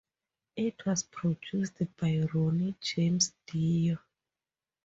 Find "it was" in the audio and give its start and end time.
0.55-1.03